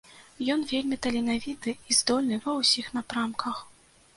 [0.53, 3.65] Ён вельмі таленавіты і здольны ва ўсіх напрамках.